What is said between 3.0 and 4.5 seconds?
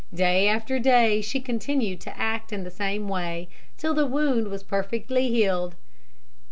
way, till the wound